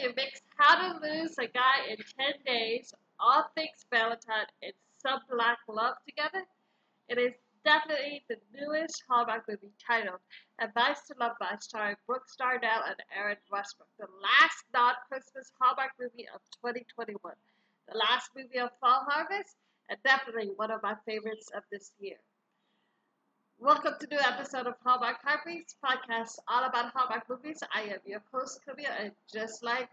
you 0.00 0.12
mix 0.16 0.40
How 0.56 0.74
to 0.76 0.98
Lose 1.00 1.36
a 1.38 1.46
Guy 1.46 1.90
in 1.90 1.96
10 1.96 2.06
Days, 2.46 2.94
All 3.20 3.50
Things 3.54 3.84
Valentine, 3.90 4.46
and 4.62 4.72
Some 4.98 5.20
Black 5.30 5.58
Love 5.68 5.96
together, 6.06 6.44
it 7.08 7.18
is 7.18 7.32
definitely 7.64 8.24
the 8.28 8.36
newest 8.52 9.02
Hallmark 9.08 9.44
movie 9.48 9.72
titled 9.86 10.20
Advice 10.60 11.06
to 11.08 11.14
Love 11.18 11.32
by 11.38 11.56
starring 11.60 11.96
Brooks 12.06 12.36
Darnell 12.36 12.82
and 12.86 12.96
Erin 13.16 13.36
Westbrook, 13.50 13.88
the 13.98 14.06
last 14.22 14.64
non-Christmas 14.72 15.52
Hallmark 15.60 15.92
movie 16.00 16.26
of 16.34 16.40
2021, 16.60 17.16
the 17.88 17.98
last 17.98 18.30
movie 18.36 18.58
of 18.58 18.70
Fall 18.80 19.06
Harvest, 19.08 19.56
and 19.88 19.98
definitely 20.04 20.50
one 20.56 20.70
of 20.70 20.82
my 20.82 20.94
favorites 21.06 21.50
of 21.54 21.62
this 21.70 21.92
year. 21.98 22.16
Welcome 23.58 23.94
to 23.98 24.06
new 24.06 24.18
episode 24.18 24.66
of 24.66 24.74
Hallmark 24.84 25.16
Heartbeats 25.24 25.74
podcast, 25.84 26.38
all 26.46 26.64
about 26.64 26.92
Hallmark 26.92 27.28
movies. 27.28 27.62
I 27.74 27.82
am 27.82 27.98
your 28.04 28.22
host, 28.32 28.60
Camille, 28.64 28.92
and 28.98 29.12
just 29.32 29.64
like 29.64 29.88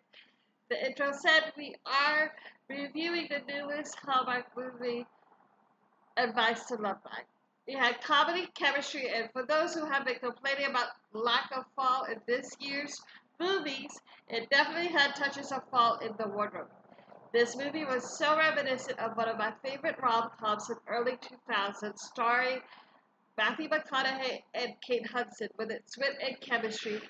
the 0.70 0.86
intro 0.86 1.12
said, 1.12 1.54
we 1.58 1.76
are 1.86 2.32
reviewing 2.70 3.30
the 3.30 3.42
newest 3.52 3.96
Hallmark 4.00 4.46
movie, 4.56 5.08
Advice 6.18 6.66
to 6.66 6.76
Love 6.76 7.04
by. 7.04 7.20
We 7.68 7.74
had 7.74 8.02
comedy, 8.02 8.48
chemistry, 8.54 9.10
and 9.10 9.30
for 9.32 9.46
those 9.46 9.74
who 9.74 9.86
have 9.86 10.06
been 10.06 10.20
complaining 10.20 10.66
about 10.68 10.90
lack 11.14 11.50
of 11.56 11.66
fall 11.76 12.04
in 12.06 12.22
this 12.28 12.56
year's 12.60 13.02
movies, 13.40 13.92
it 14.30 14.50
definitely 14.50 14.90
had 14.90 15.16
touches 15.16 15.52
of 15.52 15.64
fall 15.72 15.98
in 16.00 16.14
the 16.18 16.28
wardrobe. 16.28 16.70
This 17.34 17.56
movie 17.56 17.86
was 17.86 18.18
so 18.18 18.38
reminiscent 18.38 19.00
of 19.00 19.16
one 19.16 19.30
of 19.30 19.38
my 19.38 19.54
favorite 19.64 19.98
rom-coms 20.02 20.70
in 20.70 20.78
early 20.88 21.18
2000s, 21.18 22.02
starring 22.02 22.62
Matthew 23.38 23.70
McConaughey 23.70 24.44
and 24.54 24.74
Kate 24.86 25.08
Hudson, 25.08 25.50
with 25.58 25.72
its 25.72 25.98
wit 25.98 26.18
and 26.22 26.40
chemistry, 26.42 27.02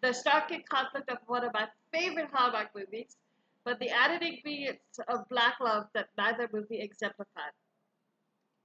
the 0.00 0.12
stark 0.12 0.52
conflict 0.68 1.10
of 1.10 1.18
one 1.26 1.44
of 1.44 1.52
my 1.52 1.68
favorite 1.92 2.30
Hallmark 2.32 2.68
movies, 2.74 3.16
but 3.64 3.78
the 3.78 3.90
added 3.90 4.22
ingredients 4.22 4.98
of 5.08 5.28
black 5.28 5.54
love 5.60 5.84
that 5.94 6.08
neither 6.16 6.48
movie 6.52 6.80
exemplified. 6.80 7.52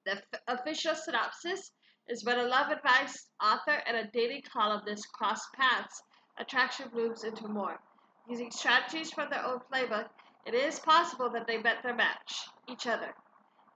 The 0.05 0.13
f- 0.13 0.41
official 0.47 0.95
synopsis 0.95 1.71
is 2.07 2.25
when 2.25 2.39
a 2.39 2.43
love 2.43 2.71
advice 2.71 3.29
author 3.41 3.81
and 3.85 3.95
a 3.95 4.09
dating 4.11 4.43
columnist 4.51 5.11
cross 5.13 5.41
paths, 5.55 6.03
attraction 6.37 6.89
blooms 6.89 7.23
into 7.23 7.47
more. 7.47 7.79
Using 8.27 8.51
strategies 8.51 9.11
from 9.11 9.29
their 9.29 9.45
own 9.45 9.59
playbook, 9.71 10.09
it 10.45 10.53
is 10.53 10.79
possible 10.79 11.29
that 11.29 11.47
they 11.47 11.57
met 11.57 11.83
their 11.83 11.95
match, 11.95 12.47
each 12.67 12.87
other. 12.87 13.13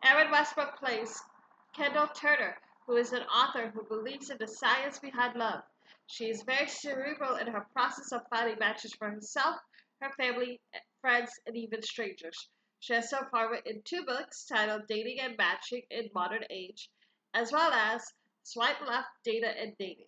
Erin 0.03 0.31
Westbrook 0.31 0.77
plays 0.77 1.21
Kendall 1.73 2.07
Turner, 2.07 2.57
who 2.87 2.95
is 2.95 3.11
an 3.11 3.23
author 3.23 3.69
who 3.69 3.83
believes 3.83 4.29
in 4.29 4.37
the 4.39 4.47
science 4.47 4.97
behind 4.97 5.35
love. 5.35 5.61
She 6.07 6.29
is 6.29 6.43
very 6.43 6.67
cerebral 6.67 7.35
in 7.35 7.47
her 7.47 7.67
process 7.73 8.13
of 8.13 8.21
finding 8.29 8.57
matches 8.59 8.93
for 8.93 9.09
herself, 9.09 9.57
her 10.01 10.11
family, 10.13 10.61
friends, 11.01 11.29
and 11.45 11.57
even 11.57 11.81
strangers. 11.81 12.47
She 12.79 12.93
has 12.93 13.09
so 13.09 13.25
far 13.29 13.51
written 13.51 13.81
two 13.83 14.05
books 14.05 14.45
titled 14.45 14.87
Dating 14.87 15.19
and 15.19 15.35
Matching 15.37 15.81
in 15.91 16.09
Modern 16.15 16.45
Age, 16.49 16.89
as 17.33 17.51
well 17.51 17.73
as 17.73 18.01
Swipe 18.43 18.79
Left, 18.87 19.09
Data 19.25 19.49
and 19.49 19.75
Dating. 19.77 20.07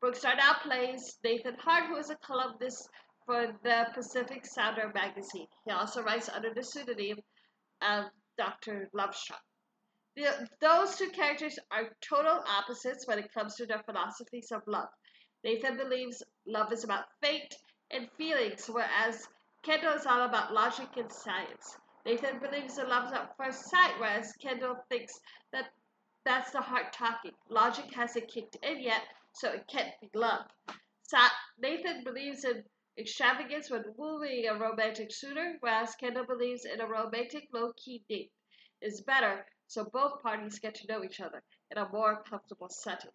Brooke 0.00 0.18
now 0.24 0.54
plays 0.54 1.18
Nathan 1.22 1.54
Hart, 1.54 1.86
who 1.86 1.96
is 1.96 2.10
a 2.10 2.16
columnist 2.16 2.88
for 3.26 3.56
the 3.62 3.86
Pacific 3.94 4.44
Sounder 4.44 4.90
magazine. 4.92 5.46
He 5.64 5.70
also 5.70 6.02
writes 6.02 6.28
under 6.28 6.52
the 6.52 6.64
pseudonym 6.64 7.18
of 7.80 8.06
Dr. 8.36 8.88
Lovestruck. 8.92 9.45
The, 10.16 10.48
those 10.60 10.96
two 10.96 11.10
characters 11.10 11.58
are 11.70 11.94
total 12.00 12.42
opposites 12.48 13.06
when 13.06 13.18
it 13.18 13.34
comes 13.34 13.54
to 13.56 13.66
their 13.66 13.82
philosophies 13.82 14.50
of 14.50 14.62
love. 14.66 14.88
Nathan 15.44 15.76
believes 15.76 16.22
love 16.46 16.72
is 16.72 16.84
about 16.84 17.04
fate 17.22 17.54
and 17.90 18.10
feelings, 18.16 18.66
whereas 18.66 19.28
Kendall 19.62 19.92
is 19.92 20.06
all 20.06 20.22
about 20.22 20.54
logic 20.54 20.88
and 20.96 21.12
science. 21.12 21.76
Nathan 22.06 22.38
believes 22.38 22.78
in 22.78 22.88
love 22.88 23.12
at 23.12 23.36
first 23.36 23.68
sight, 23.68 23.92
whereas 23.98 24.32
Kendall 24.40 24.76
thinks 24.88 25.20
that 25.52 25.66
that's 26.24 26.50
the 26.50 26.62
heart 26.62 26.94
talking. 26.94 27.32
Logic 27.50 27.92
hasn't 27.92 28.28
kicked 28.28 28.56
in 28.62 28.80
yet, 28.80 29.02
so 29.32 29.50
it 29.50 29.66
can't 29.68 29.92
be 30.00 30.08
love. 30.14 30.46
Nathan 31.58 32.04
believes 32.04 32.44
in 32.44 32.64
extravagance 32.98 33.70
when 33.70 33.84
wooing 33.96 34.46
a 34.48 34.58
romantic 34.58 35.12
suitor, 35.12 35.56
whereas 35.60 35.94
Kendall 35.96 36.24
believes 36.26 36.64
in 36.64 36.80
a 36.80 36.86
romantic 36.86 37.48
low-key 37.52 38.02
date 38.08 38.32
is 38.80 39.02
better 39.02 39.44
so 39.66 39.84
both 39.84 40.22
parties 40.22 40.58
get 40.58 40.74
to 40.76 40.86
know 40.86 41.04
each 41.04 41.20
other 41.20 41.42
in 41.70 41.78
a 41.78 41.88
more 41.88 42.22
comfortable 42.28 42.68
setting. 42.68 43.10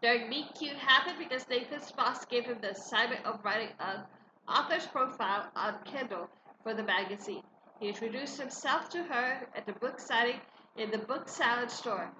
Their 0.00 0.26
meet 0.26 0.46
cute 0.58 0.76
happened 0.76 1.18
because 1.18 1.48
Nathan's 1.48 1.92
boss 1.92 2.24
gave 2.24 2.44
him 2.44 2.58
the 2.60 2.70
assignment 2.70 3.24
of 3.24 3.44
writing 3.44 3.68
an 3.78 4.02
author's 4.48 4.86
profile 4.86 5.50
on 5.54 5.76
Kendall 5.84 6.28
for 6.62 6.74
the 6.74 6.82
magazine. 6.82 7.42
He 7.78 7.88
introduced 7.88 8.40
himself 8.40 8.88
to 8.90 9.02
her 9.04 9.46
at 9.54 9.66
the 9.66 9.72
book 9.72 10.00
signing 10.00 10.40
in 10.76 10.90
the 10.90 10.98
book 10.98 11.28
salad 11.28 11.70
store. 11.70 12.10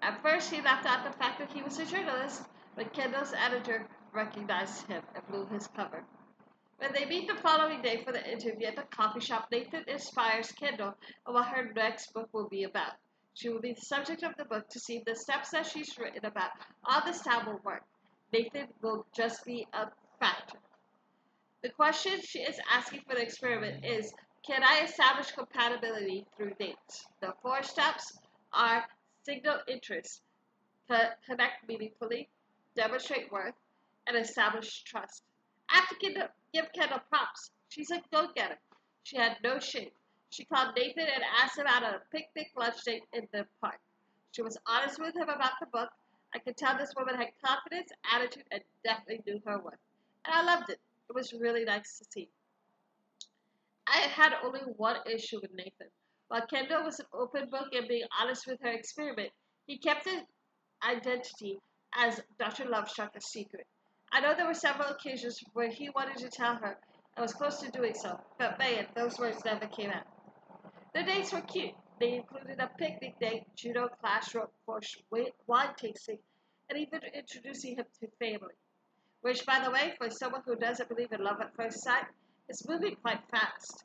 At 0.00 0.22
first, 0.22 0.50
he 0.50 0.62
left 0.62 0.86
out 0.86 1.04
the 1.04 1.18
fact 1.18 1.38
that 1.38 1.52
he 1.52 1.62
was 1.62 1.78
a 1.78 1.84
journalist, 1.84 2.42
but 2.76 2.92
Kendall's 2.92 3.34
editor 3.34 3.86
recognized 4.12 4.86
him 4.86 5.02
and 5.14 5.26
blew 5.28 5.46
his 5.46 5.66
cover. 5.66 6.04
When 6.78 6.92
they 6.92 7.06
meet 7.06 7.26
the 7.26 7.34
following 7.34 7.82
day 7.82 8.04
for 8.04 8.12
the 8.12 8.24
interview 8.30 8.68
at 8.68 8.76
the 8.76 8.82
coffee 8.82 9.18
shop, 9.18 9.48
Nathan 9.50 9.82
inspires 9.88 10.52
Kendall 10.52 10.94
on 11.26 11.34
what 11.34 11.48
her 11.48 11.72
next 11.74 12.12
book 12.14 12.28
will 12.32 12.48
be 12.48 12.62
about. 12.62 12.92
She 13.34 13.48
will 13.48 13.60
be 13.60 13.72
the 13.72 13.80
subject 13.80 14.22
of 14.22 14.36
the 14.36 14.44
book 14.44 14.68
to 14.68 14.78
see 14.78 14.98
if 14.98 15.04
the 15.04 15.16
steps 15.16 15.50
that 15.50 15.66
she's 15.66 15.98
written 15.98 16.24
about 16.24 16.52
all 16.84 17.02
this 17.04 17.20
time 17.20 17.46
will 17.46 17.60
work. 17.64 17.82
Nathan 18.32 18.68
will 18.80 19.06
just 19.12 19.44
be 19.44 19.66
a 19.72 19.88
factor. 20.20 20.58
The 21.62 21.70
question 21.70 22.20
she 22.22 22.40
is 22.40 22.60
asking 22.70 23.02
for 23.08 23.16
the 23.16 23.22
experiment 23.22 23.84
is 23.84 24.12
Can 24.46 24.62
I 24.62 24.84
establish 24.84 25.32
compatibility 25.32 26.26
through 26.36 26.54
dates? 26.60 27.06
The 27.20 27.34
four 27.42 27.64
steps 27.64 28.18
are 28.52 28.84
signal 29.24 29.58
interest, 29.66 30.22
connect 31.26 31.66
meaningfully, 31.66 32.28
demonstrate 32.76 33.32
worth, 33.32 33.54
and 34.06 34.16
establish 34.16 34.84
trust. 34.84 35.24
Have 35.66 35.88
to 35.88 36.28
give 36.52 36.72
Kendall 36.72 37.00
props. 37.08 37.50
She's 37.68 37.90
a 37.90 38.00
go 38.12 38.28
getter. 38.34 38.58
She 39.04 39.16
had 39.16 39.36
no 39.42 39.58
shame. 39.58 39.90
She 40.30 40.44
called 40.44 40.74
Nathan 40.76 41.06
and 41.06 41.24
asked 41.42 41.58
him 41.58 41.66
out 41.66 41.82
on 41.82 41.94
a 41.94 42.02
picnic 42.10 42.50
lunch 42.56 42.84
date 42.84 43.02
in 43.12 43.26
the 43.32 43.46
park. 43.60 43.80
She 44.32 44.42
was 44.42 44.58
honest 44.66 44.98
with 44.98 45.16
him 45.16 45.28
about 45.28 45.52
the 45.60 45.66
book. 45.66 45.90
I 46.34 46.38
could 46.38 46.56
tell 46.56 46.76
this 46.76 46.94
woman 46.94 47.16
had 47.16 47.28
confidence, 47.44 47.90
attitude, 48.12 48.44
and 48.50 48.62
definitely 48.84 49.22
knew 49.26 49.40
her 49.46 49.58
worth. 49.58 49.78
And 50.24 50.34
I 50.34 50.42
loved 50.42 50.70
it. 50.70 50.80
It 51.08 51.14
was 51.14 51.32
really 51.32 51.64
nice 51.64 51.98
to 51.98 52.04
see. 52.10 52.28
I 53.86 54.00
had 54.00 54.34
only 54.44 54.60
one 54.76 54.98
issue 55.06 55.40
with 55.40 55.54
Nathan. 55.54 55.88
While 56.28 56.46
Kendall 56.46 56.84
was 56.84 57.00
an 57.00 57.06
open 57.14 57.48
book 57.48 57.68
and 57.72 57.88
being 57.88 58.06
honest 58.20 58.46
with 58.46 58.60
her 58.60 58.68
experiment, 58.68 59.30
he 59.66 59.78
kept 59.78 60.04
his 60.04 60.22
identity 60.86 61.58
as 61.94 62.20
Dr. 62.38 62.64
Lovestruck 62.64 63.16
a 63.16 63.20
secret. 63.20 63.66
I 64.10 64.20
know 64.20 64.34
there 64.34 64.46
were 64.46 64.54
several 64.54 64.88
occasions 64.88 65.42
where 65.52 65.70
he 65.70 65.90
wanted 65.90 66.16
to 66.18 66.30
tell 66.30 66.56
her 66.56 66.78
and 67.16 67.22
was 67.22 67.34
close 67.34 67.60
to 67.60 67.70
doing 67.70 67.94
so, 67.94 68.18
but 68.38 68.58
man, 68.58 68.86
those 68.96 69.18
words 69.18 69.44
never 69.44 69.66
came 69.66 69.90
out. 69.90 70.06
The 70.94 71.02
dates 71.02 71.32
were 71.32 71.42
cute. 71.42 71.74
They 72.00 72.14
included 72.14 72.58
a 72.58 72.70
picnic 72.78 73.18
date, 73.20 73.42
judo 73.54 73.88
class, 74.00 74.34
rope 74.34 74.52
course, 74.64 74.96
wine 75.46 75.74
tasting, 75.76 76.18
and 76.70 76.78
even 76.78 77.00
introducing 77.14 77.76
him 77.76 77.84
to 78.00 78.08
family. 78.18 78.54
Which, 79.20 79.44
by 79.44 79.60
the 79.64 79.70
way, 79.70 79.94
for 79.98 80.10
someone 80.10 80.42
who 80.46 80.56
doesn't 80.56 80.88
believe 80.88 81.12
in 81.12 81.22
love 81.22 81.40
at 81.40 81.54
first 81.54 81.82
sight, 81.82 82.04
is 82.48 82.66
moving 82.68 82.96
quite 83.02 83.20
fast. 83.30 83.84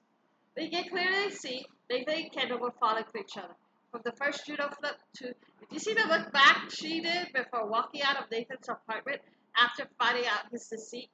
But 0.56 0.66
you 0.66 0.70
can 0.70 0.90
clearly 0.90 1.32
see 1.32 1.66
they 1.90 2.04
think 2.04 2.34
Kendall 2.34 2.60
were 2.60 2.74
falling 2.80 3.06
for 3.12 3.20
each 3.20 3.36
other. 3.36 3.56
From 3.92 4.02
the 4.06 4.14
first 4.14 4.46
judo 4.46 4.70
flip 4.80 4.98
to, 5.18 5.26
did 5.26 5.36
you 5.72 5.80
see 5.80 5.94
the 5.94 6.08
look 6.08 6.32
back 6.32 6.70
she 6.72 7.02
did 7.02 7.34
before 7.34 7.68
walking 7.68 8.04
out 8.04 8.24
of 8.24 8.32
Nathan's 8.32 8.70
apartment 8.70 9.22
after 9.58 9.88
finding 10.00 10.26
out 10.26 10.52
his 10.52 10.68
deceit, 10.68 11.10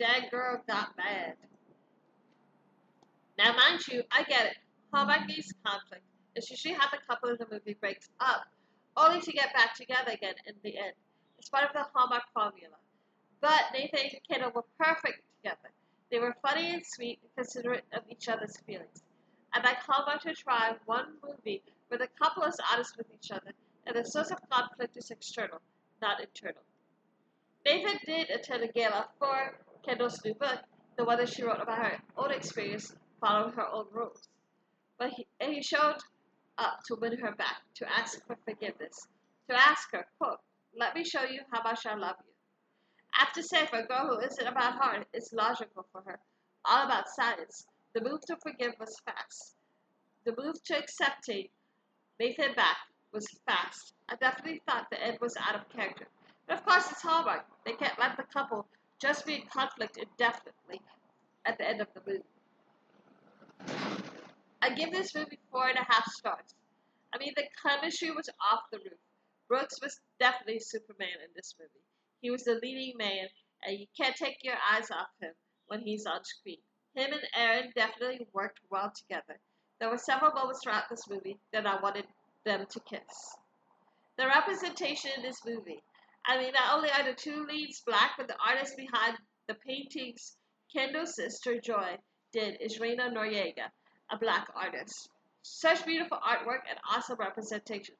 that 0.00 0.30
girl 0.30 0.62
got 0.66 0.96
mad. 0.96 1.34
Now, 3.38 3.54
mind 3.56 3.86
you, 3.88 4.02
I 4.10 4.22
get 4.24 4.46
it. 4.46 4.56
Hallmark 4.92 5.26
needs 5.26 5.52
conflict. 5.64 6.04
It's 6.34 6.50
usually 6.50 6.74
how 6.74 6.88
the 6.90 6.98
couple 7.08 7.30
in 7.30 7.36
the 7.38 7.46
movie 7.50 7.76
breaks 7.80 8.08
up, 8.20 8.44
only 8.96 9.20
to 9.20 9.32
get 9.32 9.52
back 9.54 9.74
together 9.74 10.12
again 10.12 10.34
in 10.46 10.54
the 10.62 10.76
end. 10.78 10.94
It's 11.38 11.48
part 11.48 11.64
of 11.64 11.72
the 11.72 11.84
Hallmark 11.94 12.22
formula. 12.32 12.76
But 13.40 13.62
Nathan 13.72 14.00
and 14.00 14.20
Kendall 14.28 14.52
were 14.54 14.64
perfect 14.78 15.22
together. 15.36 15.70
They 16.10 16.18
were 16.18 16.34
funny 16.42 16.74
and 16.74 16.82
sweet 16.86 17.18
considerate 17.36 17.84
of 17.92 18.02
each 18.08 18.28
other's 18.28 18.56
feelings. 18.58 19.02
I'd 19.52 19.64
like 19.64 19.78
Hallmark 19.82 20.22
to 20.22 20.34
try 20.34 20.72
one 20.86 21.14
movie 21.22 21.62
where 21.88 21.98
the 21.98 22.08
couple 22.20 22.44
is 22.44 22.58
honest 22.72 22.96
with 22.96 23.06
each 23.12 23.30
other 23.30 23.52
and 23.86 23.96
the 23.96 24.04
source 24.04 24.30
of 24.30 24.38
conflict 24.48 24.96
is 24.96 25.10
external, 25.10 25.60
not 26.00 26.20
internal. 26.20 26.62
Nathan 27.66 27.98
did 28.04 28.28
attend 28.28 28.62
a 28.62 28.68
gala 28.68 29.08
for 29.18 29.54
Kendall's 29.86 30.22
new 30.22 30.34
book, 30.34 30.58
the 30.98 31.04
one 31.04 31.16
that 31.18 31.30
she 31.30 31.42
wrote 31.42 31.62
about 31.62 31.78
her 31.78 31.98
own 32.16 32.30
experience 32.30 32.94
following 33.20 33.54
her 33.54 33.66
own 33.66 33.86
rules. 33.90 34.28
But 34.98 35.10
he, 35.10 35.26
he 35.40 35.62
showed 35.62 35.96
up 36.58 36.80
to 36.86 36.96
win 37.00 37.16
her 37.18 37.32
back, 37.32 37.62
to 37.76 37.86
ask 37.90 38.24
for 38.26 38.36
forgiveness, 38.44 39.08
to 39.48 39.56
ask 39.56 39.90
her, 39.92 40.06
quote, 40.18 40.38
let 40.76 40.94
me 40.94 41.04
show 41.04 41.22
you 41.22 41.40
how 41.52 41.62
much 41.62 41.86
I 41.86 41.94
love 41.94 42.16
you. 42.26 42.32
After 43.18 43.42
for 43.42 43.78
a 43.78 43.86
girl 43.86 44.08
who 44.08 44.26
isn't 44.26 44.46
about 44.46 44.74
heart, 44.74 45.06
it's 45.14 45.32
logical 45.32 45.86
for 45.92 46.02
her. 46.06 46.18
All 46.64 46.84
about 46.84 47.08
science. 47.08 47.64
The 47.94 48.02
move 48.02 48.20
to 48.26 48.36
forgive 48.42 48.72
was 48.78 49.00
fast. 49.06 49.54
The 50.24 50.34
move 50.36 50.62
to 50.64 50.78
accepting 50.78 51.48
Nathan 52.18 52.54
back 52.54 52.76
was 53.12 53.26
fast. 53.46 53.94
I 54.08 54.16
definitely 54.16 54.60
thought 54.66 54.86
the 54.90 55.02
end 55.02 55.18
was 55.20 55.36
out 55.36 55.54
of 55.54 55.68
character. 55.68 56.06
But 56.46 56.58
of 56.58 56.66
course, 56.66 56.90
it's 56.90 57.02
Hallmark. 57.02 57.46
They 57.64 57.72
can't 57.72 57.98
let 57.98 58.16
the 58.16 58.24
couple 58.24 58.66
just 59.00 59.26
be 59.26 59.34
in 59.34 59.42
conflict 59.42 59.96
indefinitely 59.96 60.80
at 61.44 61.58
the 61.58 61.68
end 61.68 61.80
of 61.80 61.88
the 61.94 62.00
movie. 62.06 62.24
I 64.62 64.70
give 64.74 64.92
this 64.92 65.14
movie 65.14 65.38
four 65.50 65.68
and 65.68 65.78
a 65.78 65.84
half 65.84 66.06
stars. 66.12 66.54
I 67.14 67.18
mean, 67.18 67.32
the 67.36 67.44
chemistry 67.62 68.10
was 68.10 68.28
off 68.40 68.62
the 68.72 68.78
roof. 68.78 68.98
Brooks 69.48 69.80
was 69.82 70.00
definitely 70.18 70.58
Superman 70.58 71.20
in 71.22 71.30
this 71.36 71.54
movie. 71.60 71.84
He 72.22 72.30
was 72.30 72.44
the 72.44 72.58
leading 72.62 72.96
man, 72.96 73.28
and 73.62 73.78
you 73.78 73.86
can't 73.96 74.16
take 74.16 74.38
your 74.42 74.56
eyes 74.72 74.90
off 74.90 75.08
him 75.20 75.32
when 75.66 75.80
he's 75.80 76.06
on 76.06 76.24
screen. 76.24 76.58
Him 76.94 77.12
and 77.12 77.22
Erin 77.36 77.72
definitely 77.74 78.26
worked 78.32 78.60
well 78.70 78.92
together. 78.96 79.38
There 79.80 79.90
were 79.90 79.98
several 79.98 80.32
moments 80.32 80.60
throughout 80.62 80.88
this 80.88 81.08
movie 81.08 81.38
that 81.52 81.66
I 81.66 81.80
wanted 81.80 82.06
them 82.44 82.66
to 82.70 82.80
kiss. 82.80 83.36
The 84.16 84.26
representation 84.26 85.10
in 85.16 85.22
this 85.22 85.44
movie. 85.44 85.82
I 86.26 86.38
mean, 86.38 86.52
not 86.52 86.74
only 86.74 86.90
are 86.90 87.04
the 87.04 87.14
two 87.14 87.44
leads 87.44 87.82
black, 87.82 88.12
but 88.16 88.28
the 88.28 88.36
artist 88.44 88.76
behind 88.76 89.18
the 89.46 89.54
paintings 89.54 90.36
Kendall's 90.74 91.14
sister 91.14 91.60
Joy 91.60 91.98
did 92.32 92.56
is 92.60 92.80
Reina 92.80 93.10
Noriega, 93.10 93.70
a 94.10 94.18
black 94.18 94.48
artist. 94.56 95.10
Such 95.42 95.84
beautiful 95.84 96.18
artwork 96.18 96.62
and 96.68 96.78
awesome 96.90 97.18
representation. 97.18 97.94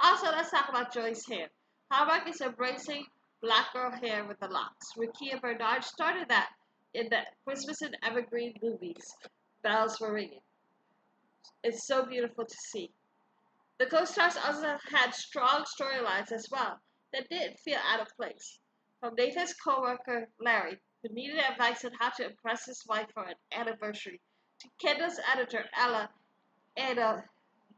Also, 0.00 0.26
let's 0.26 0.50
talk 0.50 0.68
about 0.68 0.92
Joy's 0.92 1.24
hair. 1.26 1.48
Hallmark 1.92 2.28
is 2.28 2.40
embracing 2.40 3.06
black 3.40 3.72
girl 3.72 3.92
hair 4.02 4.24
with 4.24 4.40
the 4.40 4.48
locks. 4.48 4.86
Rukiya 4.98 5.40
Bernard 5.40 5.84
started 5.84 6.28
that 6.28 6.50
in 6.94 7.08
the 7.08 7.20
Christmas 7.44 7.80
and 7.82 7.96
Evergreen 8.02 8.54
movies. 8.60 9.14
Bells 9.62 10.00
were 10.00 10.12
ringing. 10.12 10.42
It's 11.62 11.86
so 11.86 12.04
beautiful 12.04 12.44
to 12.44 12.56
see. 12.72 12.90
The 13.78 13.86
co-stars 13.86 14.36
also 14.36 14.76
had 14.92 15.14
strong 15.14 15.64
storylines 15.64 16.32
as 16.32 16.46
well 16.50 16.80
that 17.12 17.28
didn't 17.28 17.58
feel 17.58 17.78
out 17.86 18.00
of 18.00 18.16
place. 18.16 18.58
From 19.00 19.14
Nathan's 19.14 19.54
co-worker 19.54 20.28
Larry, 20.40 20.78
who 21.02 21.14
needed 21.14 21.38
advice 21.38 21.84
on 21.84 21.92
how 21.98 22.10
to 22.10 22.26
impress 22.26 22.66
his 22.66 22.84
wife 22.86 23.06
for 23.14 23.24
an 23.24 23.34
anniversary, 23.52 24.20
to 24.60 24.68
Kendall's 24.78 25.18
editor 25.32 25.64
Ella 25.76 26.10
and 26.76 26.98
a 26.98 27.24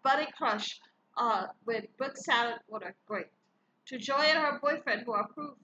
budding 0.02 0.32
crush 0.36 0.80
uh, 1.16 1.46
with 1.64 1.84
book 1.96 2.16
salad 2.16 2.58
water 2.68 2.94
great. 3.06 3.26
To 3.86 3.98
Joy 3.98 4.14
and 4.14 4.38
her 4.38 4.58
boyfriend 4.60 5.02
who 5.06 5.12
are 5.12 5.28
proof 5.28 5.54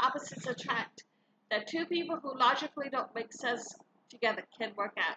opposites 0.00 0.46
attract, 0.46 1.04
that 1.50 1.68
two 1.68 1.86
people 1.86 2.16
who 2.16 2.36
logically 2.38 2.88
don't 2.90 3.14
make 3.14 3.32
sense 3.32 3.74
together 4.10 4.42
can 4.58 4.72
work 4.76 4.94
out. 4.98 5.16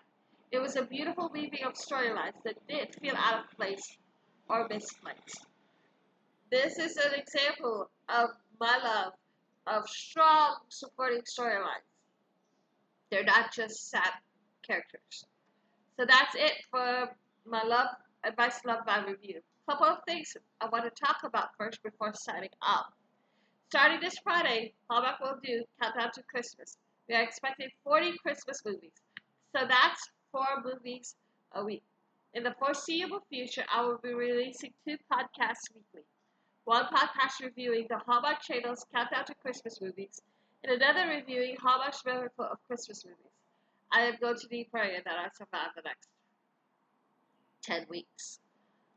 It 0.51 0.59
was 0.59 0.75
a 0.75 0.85
beautiful 0.85 1.29
weaving 1.33 1.63
of 1.65 1.73
storylines 1.73 2.41
that 2.45 2.67
didn't 2.67 2.95
feel 2.95 3.15
out 3.15 3.39
of 3.39 3.57
place 3.57 3.97
or 4.49 4.67
misplaced. 4.69 5.45
This 6.49 6.79
is 6.79 6.95
an 6.95 7.13
example 7.13 7.89
of 8.07 8.29
my 8.59 8.77
love 8.77 9.13
of 9.67 9.87
strong 9.89 10.55
supporting 10.69 11.21
storylines. 11.21 11.83
They're 13.11 13.25
not 13.25 13.53
just 13.53 13.89
sad 13.89 14.11
characters. 14.65 15.25
So 15.99 16.05
that's 16.07 16.35
it 16.35 16.53
for 16.71 17.09
my 17.45 17.63
love 17.63 17.87
uh, 17.87 18.29
advice 18.29 18.61
love 18.65 18.85
by 18.85 19.03
review. 19.05 19.41
Couple 19.69 19.87
of 19.87 19.97
things 20.07 20.37
I 20.61 20.69
want 20.69 20.85
to 20.85 21.05
talk 21.05 21.17
about 21.25 21.49
first 21.57 21.83
before 21.83 22.13
signing 22.13 22.49
off. 22.61 22.93
Starting 23.69 23.99
this 23.99 24.15
Friday, 24.23 24.73
Hallmark 24.89 25.19
will 25.19 25.39
do 25.43 25.65
Countdown 25.81 26.11
to 26.13 26.23
Christmas. 26.23 26.77
We 27.09 27.15
are 27.15 27.23
expecting 27.23 27.67
40 27.83 28.13
Christmas 28.23 28.61
movies. 28.65 28.93
So 29.53 29.65
that's 29.67 30.09
four 30.31 30.63
movies 30.63 31.15
a 31.53 31.65
week. 31.65 31.83
In 32.33 32.43
the 32.43 32.55
foreseeable 32.59 33.19
future, 33.29 33.65
I 33.73 33.81
will 33.81 33.99
be 34.01 34.13
releasing 34.13 34.71
two 34.87 34.95
podcasts 35.11 35.67
weekly. 35.75 36.05
One 36.67 36.83
podcast 36.87 37.41
reviewing 37.41 37.87
the 37.89 37.97
Hallmark 37.97 38.41
Channel's 38.41 38.85
Countdown 38.93 39.23
to 39.27 39.35
Christmas 39.35 39.79
movies, 39.79 40.21
and 40.65 40.73
another 40.73 41.07
reviewing 41.07 41.55
Hallmark's 41.55 42.03
Miracle 42.05 42.43
of 42.43 42.57
Christmas 42.67 43.05
movies. 43.05 43.31
I 43.89 44.01
am 44.01 44.15
going 44.19 44.35
to 44.35 44.47
need 44.51 44.69
prayer 44.69 44.99
that 45.05 45.15
I 45.17 45.29
survive 45.33 45.69
the 45.77 45.83
next 45.83 46.09
10 47.63 47.85
weeks. 47.87 48.39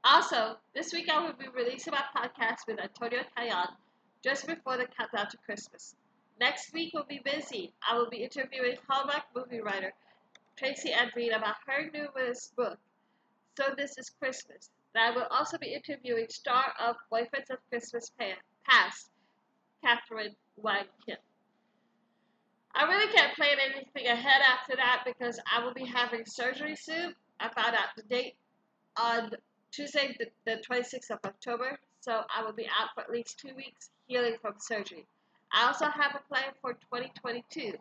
Also, 0.03 0.57
this 0.75 0.93
week 0.93 1.09
I 1.09 1.25
will 1.25 1.35
be 1.35 1.47
releasing 1.55 1.93
my 1.93 2.03
podcast 2.13 2.67
with 2.67 2.81
Antonio 2.81 3.21
Tayan 3.39 3.69
just 4.25 4.49
before 4.49 4.77
the 4.77 4.89
countdown 4.99 5.29
to 5.31 5.37
Christmas. 5.37 5.95
Next 6.41 6.75
week 6.75 6.93
will 6.93 7.07
be 7.09 7.21
busy. 7.25 7.73
I 7.89 7.97
will 7.97 8.11
be 8.11 8.25
interviewing 8.25 8.79
Hallmark 8.89 9.27
movie 9.33 9.61
writer 9.61 9.93
Tracy 10.57 10.91
Andreen 10.91 11.37
about 11.37 11.55
her 11.69 11.89
newest 11.95 12.57
book, 12.57 12.81
So 13.57 13.75
This 13.77 13.99
Is 13.99 14.11
Christmas. 14.11 14.71
And 14.95 15.05
I 15.05 15.17
will 15.17 15.27
also 15.31 15.59
be 15.59 15.75
interviewing 15.75 16.27
star 16.29 16.73
of 16.81 16.97
Boyfriends 17.13 17.51
of 17.51 17.59
Christmas 17.69 18.11
Past, 18.69 19.11
Catherine 19.83 20.35
Wang 20.57 20.85
Kim. 21.07 21.17
I 22.75 22.85
really 22.85 23.13
can't 23.13 23.35
plan 23.35 23.59
anything 23.59 24.07
ahead 24.07 24.43
after 24.43 24.77
that 24.77 25.03
because 25.05 25.41
I 25.53 25.65
will 25.65 25.75
be 25.75 25.85
having 25.85 26.25
surgery 26.25 26.77
soon. 26.77 27.15
I 27.41 27.49
found 27.49 27.75
out 27.75 27.89
the 27.97 28.03
date 28.03 28.37
on 28.97 29.31
Tuesday, 29.73 30.17
the, 30.19 30.27
the 30.45 30.63
26th 30.63 31.11
of 31.11 31.19
October, 31.25 31.79
so 32.01 32.23
I 32.35 32.45
will 32.45 32.53
be 32.53 32.67
out 32.67 32.91
for 32.95 33.03
at 33.03 33.11
least 33.11 33.39
two 33.39 33.55
weeks 33.57 33.91
healing 34.07 34.37
from 34.41 34.55
surgery. 34.59 35.07
I 35.53 35.67
also 35.67 35.87
have 35.87 36.15
a 36.15 36.29
plan 36.29 36.53
for 36.61 36.75
2022. 36.75 37.73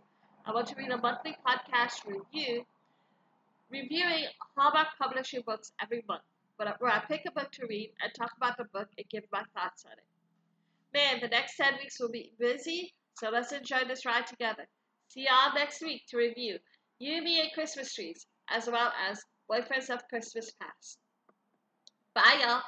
I 0.45 0.51
want 0.53 0.67
to 0.67 0.75
read 0.75 0.89
a 0.89 0.97
monthly 0.97 1.37
podcast 1.45 2.05
review, 2.05 2.65
reviewing 3.71 4.25
Hallmark 4.57 4.87
Publishing 5.01 5.41
books 5.45 5.71
every 5.81 6.03
month, 6.07 6.23
where 6.57 6.91
I 6.91 6.99
pick 7.07 7.21
a 7.27 7.31
book 7.31 7.51
to 7.53 7.65
read 7.67 7.91
and 8.01 8.11
talk 8.13 8.31
about 8.37 8.57
the 8.57 8.65
book 8.65 8.87
and 8.97 9.09
give 9.09 9.23
my 9.31 9.43
thoughts 9.55 9.85
on 9.85 9.93
it. 9.93 10.03
Man, 10.93 11.19
the 11.21 11.27
next 11.27 11.55
10 11.57 11.75
weeks 11.79 11.99
will 11.99 12.09
be 12.09 12.31
busy, 12.39 12.93
so 13.13 13.29
let's 13.29 13.51
enjoy 13.51 13.85
this 13.87 14.05
ride 14.05 14.27
together. 14.27 14.67
See 15.07 15.27
y'all 15.29 15.53
next 15.53 15.81
week 15.81 16.03
to 16.09 16.17
review 16.17 16.57
You, 16.99 17.21
Me, 17.21 17.41
and 17.41 17.51
Christmas 17.53 17.93
Trees, 17.93 18.25
as 18.49 18.67
well 18.67 18.91
as 19.09 19.23
Boyfriends 19.49 19.89
of 19.89 20.07
Christmas 20.09 20.51
Past. 20.59 20.99
Bye, 22.13 22.41
y'all. 22.41 22.61